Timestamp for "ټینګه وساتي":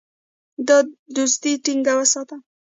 1.63-2.37